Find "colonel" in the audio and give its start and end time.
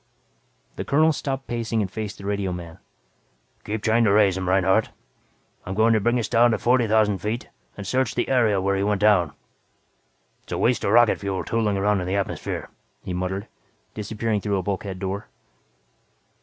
0.83-1.13